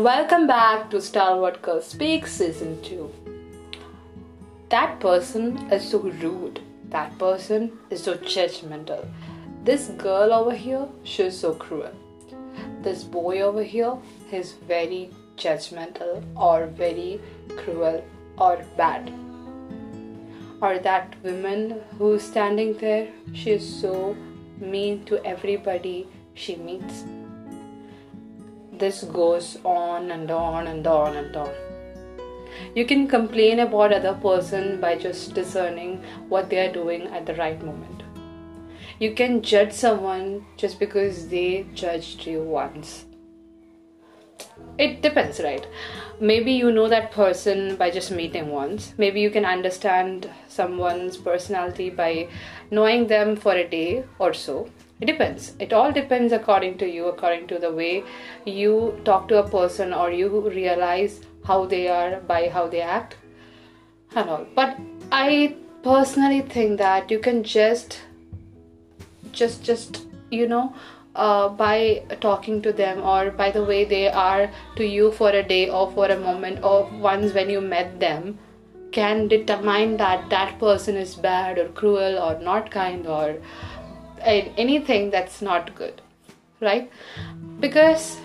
[0.00, 3.10] Welcome back to Star What Girl Speaks Season 2.
[4.70, 6.62] That person is so rude.
[6.88, 9.06] That person is so judgmental.
[9.62, 11.92] This girl over here, she's so cruel.
[12.80, 13.94] This boy over here,
[14.30, 17.20] he's very judgmental or very
[17.58, 18.02] cruel
[18.38, 19.12] or bad.
[20.62, 24.16] Or that woman who's standing there, she is so
[24.58, 27.04] mean to everybody she meets
[28.80, 31.52] this goes on and on and on and on.
[32.74, 37.34] You can complain about other person by just discerning what they are doing at the
[37.34, 38.02] right moment.
[38.98, 43.06] You can judge someone just because they judged you once.
[44.78, 45.66] It depends, right?
[46.20, 48.94] Maybe you know that person by just meeting once.
[48.98, 52.28] Maybe you can understand someone's personality by
[52.70, 54.68] knowing them for a day or so
[55.00, 55.54] it depends.
[55.58, 58.04] It all depends according to you according to the way
[58.44, 63.16] you talk to a person or you realize how they are by how they act
[64.14, 64.46] and all.
[64.54, 64.76] But
[65.12, 68.00] i personally think that you can just
[69.32, 70.74] just just you know
[71.14, 75.42] uh, by talking to them or by the way they are to you for a
[75.42, 78.38] day or for a moment or once when you met them
[78.92, 83.36] can determine that that person is bad or cruel or not kind or
[84.24, 86.00] anything that's not good
[86.60, 86.90] right?
[87.60, 88.18] Because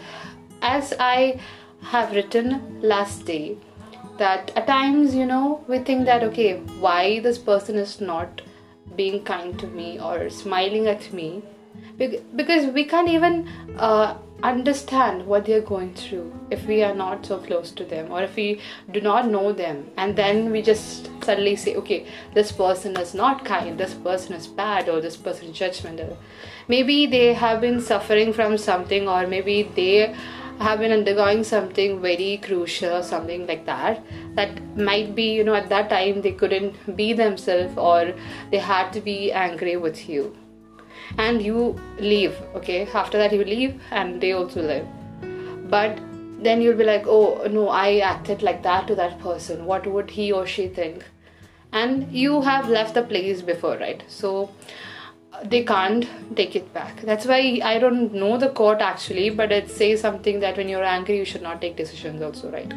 [0.61, 1.39] as i
[1.81, 3.57] have written last day
[4.17, 8.41] that at times you know we think that okay why this person is not
[8.95, 11.43] being kind to me or smiling at me?
[11.97, 17.38] Because we can't even uh, understand what they're going through if we are not so
[17.38, 19.89] close to them or if we do not know them.
[19.97, 24.47] And then we just suddenly say okay this person is not kind this person is
[24.47, 26.15] bad or this person is judgmental.
[26.67, 30.15] Maybe they have been suffering from something or maybe they
[30.59, 34.01] have been undergoing something very crucial something like that
[34.35, 38.13] that might be you know at that time they couldn't be themselves or
[38.51, 40.35] they had to be angry with you.
[41.17, 42.88] And you leave okay?
[42.88, 44.88] After that you leave and they also leave
[45.69, 46.00] but
[46.41, 49.66] then you'll be like oh no i acted like that to that person.
[49.66, 51.06] What would he or she think?
[51.72, 54.03] And you have left the place before right?
[54.07, 54.51] So
[55.44, 57.01] they can't take it back.
[57.01, 60.84] That's why i don't know the court actually but it says something that when you're
[60.84, 62.74] angry you should not take decisions also right?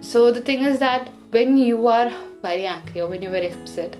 [0.00, 2.10] So the thing is that when you are
[2.42, 3.96] very angry or when you're very upset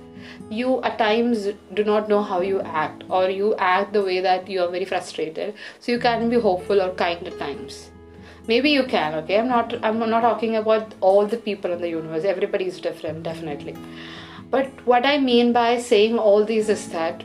[0.50, 4.48] you at times do not know how you act or you act the way that
[4.48, 5.54] you are very frustrated.
[5.80, 7.91] So you can be hopeful or kind at times
[8.46, 9.38] maybe you can okay?
[9.38, 12.24] I'm not i'm not talking about all the people in the universe.
[12.24, 13.76] Everybody is different definitely.
[14.50, 17.24] But what i mean by saying all these is that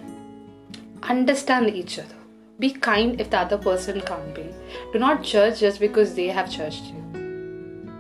[1.04, 2.16] understand each other.
[2.60, 4.50] Be kind if the other person can't be.
[4.94, 7.04] Do not judge just because they have judged you.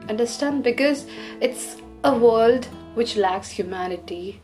[0.09, 0.63] Understand?
[0.63, 1.05] Because
[1.41, 4.41] it's a world which lacks humanity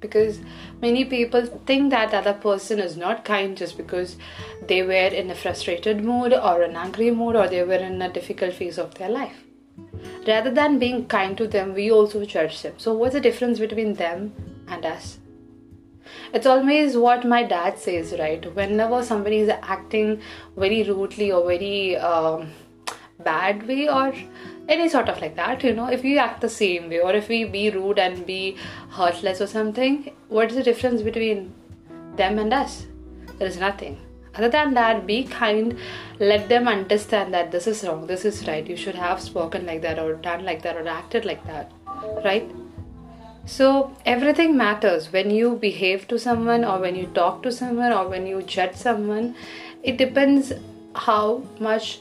[0.00, 0.40] because
[0.80, 4.16] many people think that other person is not kind just because
[4.68, 8.12] they were in a frustrated mood or an angry mood or they were in a
[8.12, 9.44] difficult phase of their life.
[10.26, 12.74] Rather than being kind to them we also judge them.
[12.76, 14.34] So what's the difference between them
[14.68, 15.18] and us?
[16.32, 18.54] It's always what my dad says right?
[18.54, 20.20] Whenever somebody is acting
[20.56, 22.50] very rudely or very um,
[23.18, 24.14] bad way or
[24.68, 25.88] any sort of like that you know.
[25.88, 28.56] If we act the same way or if we be rude and be
[28.90, 31.54] heartless or something what is the difference between
[32.16, 32.86] them and us?
[33.38, 33.98] There is nothing.
[34.34, 35.78] Other than that be kind.
[36.18, 38.66] Let them understand that this is wrong this is right.
[38.66, 41.72] You should have spoken like that or done like that or acted like that
[42.24, 42.50] right?
[43.44, 45.12] So everything matters.
[45.12, 48.74] When you behave to someone or when you talk to someone or when you judge
[48.74, 49.36] someone
[49.82, 50.52] it depends
[50.94, 52.00] how much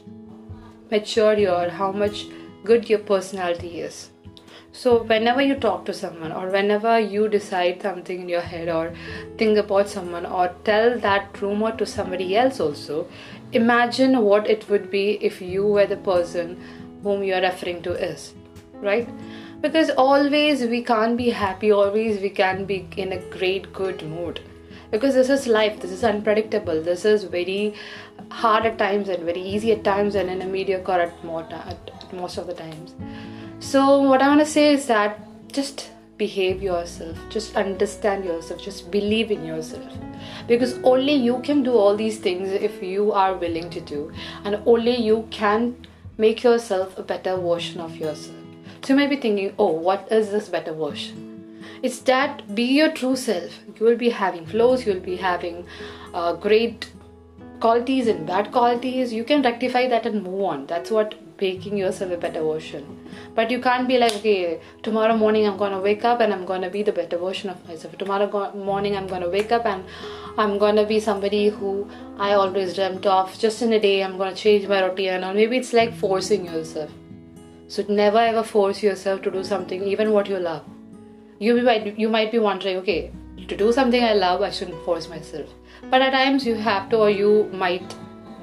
[0.91, 2.25] mature you are how much
[2.65, 4.09] good your personality is.
[4.71, 8.93] So, whenever you talk to someone, or whenever you decide something in your head, or
[9.37, 13.07] think about someone, or tell that rumor to somebody else, also
[13.53, 16.57] imagine what it would be if you were the person
[17.03, 18.33] whom you are referring to is,
[18.73, 19.07] right?
[19.61, 24.41] Because always we can't be happy, always we can be in a great, good mood.
[24.91, 27.73] Because this is life, this is unpredictable, this is very
[28.29, 32.13] hard at times and very easy at times, and in a mediocre at more at
[32.13, 32.95] most of the times.
[33.59, 35.19] So, what I want to say is that
[35.51, 39.91] just behave yourself, just understand yourself, just believe in yourself.
[40.47, 44.11] Because only you can do all these things if you are willing to do,
[44.43, 45.75] and only you can
[46.17, 48.37] make yourself a better version of yourself.
[48.83, 51.34] So, you may be thinking, oh, what is this better version?
[51.85, 53.59] It's that be your true self.
[53.79, 55.65] You will be having flaws, you will be having
[56.15, 56.87] uh, great
[57.59, 59.13] qualities and bad qualities.
[59.13, 60.65] You can rectify that and move on.
[60.65, 62.83] That's what making yourself a better version.
[63.35, 66.71] But you can't be like, okay, tomorrow morning I'm gonna wake up and I'm gonna
[66.71, 67.97] be the better version of myself.
[67.99, 69.83] Tomorrow go- morning I'm gonna wake up and
[70.39, 71.87] I'm gonna be somebody who
[72.17, 73.37] I always dreamt of.
[73.37, 76.89] Just in a day, I'm gonna change my routine, or maybe it's like forcing yourself.
[77.67, 80.63] So never ever force yourself to do something, even what you love.
[81.39, 83.11] You might you might be wondering, okay,
[83.47, 85.49] to do something I love, I shouldn't force myself.
[85.89, 87.95] But at times you have to, or you might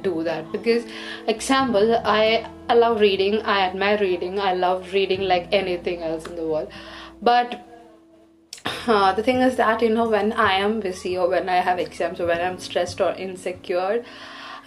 [0.03, 0.85] do that because
[1.29, 6.37] example i i love reading i admire reading i love reading like anything else in
[6.37, 6.69] the world
[7.21, 7.67] but
[8.87, 11.79] uh, the thing is that you know when i am busy or when i have
[11.79, 14.05] exams or when i'm stressed or insecure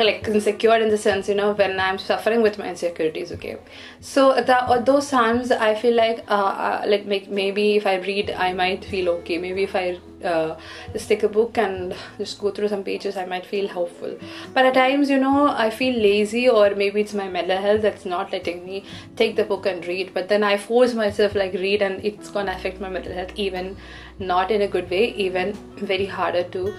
[0.04, 3.58] like insecure in the sense you know when i'm suffering with my insecurities okay.
[4.02, 8.32] So that those times i feel like uh, uh, like make, maybe if i read
[8.32, 9.38] i might feel okay.
[9.38, 10.58] Maybe if i uh,
[10.92, 14.18] just take a book and just go through some pages i might feel hopeful.
[14.54, 18.06] But at times you know i feel lazy or maybe it's my mental health that's
[18.06, 18.84] not letting me
[19.16, 20.14] take the book and read.
[20.14, 23.78] But then i force myself like read and it's gonna affect my mental health even
[24.20, 26.74] not in a good way even very harder to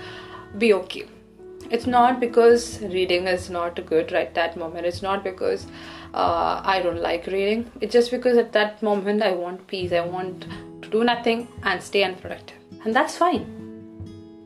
[0.59, 1.07] be okay
[1.71, 4.87] it's not because reading is not good right that moment.
[4.87, 5.67] It's not because
[6.15, 7.71] uh, i don't like reading.
[7.81, 9.93] It's just because at that moment i want peace.
[9.93, 10.47] I want
[10.83, 12.57] to do nothing and stay unproductive.
[12.85, 13.53] And that's fine.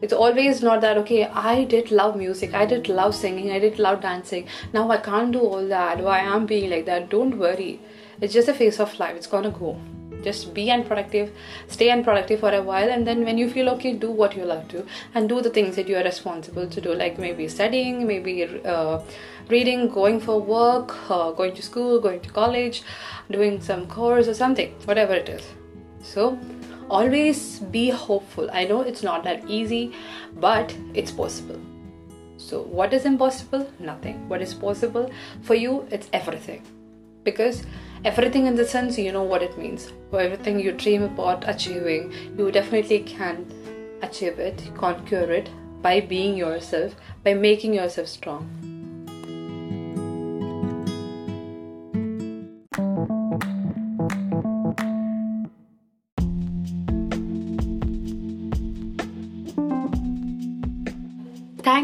[0.02, 2.54] It's always not that okay i did love music.
[2.54, 3.50] I did love singing.
[3.52, 4.48] I did love dancing.
[4.72, 6.04] Now i can't do all that.
[6.10, 7.10] Why i'm being like that?
[7.10, 7.80] Don't worry.
[8.20, 9.16] It's just a phase of life.
[9.16, 9.78] It's gonna go
[10.22, 11.32] just be unproductive
[11.68, 14.66] stay unproductive for a while and then when you feel okay do what you love
[14.68, 14.84] to
[15.14, 19.00] and do the things that you are responsible to do like maybe studying maybe uh,
[19.48, 22.82] reading going for work uh, going to school going to college
[23.30, 25.46] doing some course or something whatever it is.
[26.02, 26.38] So
[26.88, 28.50] always be hopeful.
[28.52, 29.92] I know it's not that easy
[30.36, 31.60] but it's possible.
[32.36, 33.70] So what is impossible?
[33.78, 34.28] Nothing.
[34.28, 35.10] What is possible
[35.42, 35.86] for you?
[35.90, 36.62] It's everything
[37.24, 37.64] because
[38.04, 39.92] everything in the sense you know what it means.
[40.10, 43.46] For everything you dream about achieving you definitely can
[44.02, 45.50] achieve it conquer it
[45.82, 46.94] by being yourself
[47.24, 48.79] by making yourself strong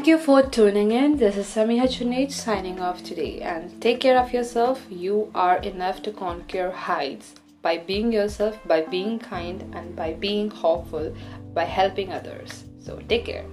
[0.07, 1.17] Thank you for tuning in.
[1.17, 3.41] This is Samiha Junaid signing off today.
[3.41, 4.87] And take care of yourself.
[4.89, 10.49] You are enough to conquer heights by being yourself, by being kind, and by being
[10.49, 11.13] hopeful,
[11.53, 12.63] by helping others.
[12.79, 13.47] So take care.